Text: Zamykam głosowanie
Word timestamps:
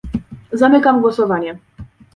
Zamykam 0.51 1.01
głosowanie 1.01 1.57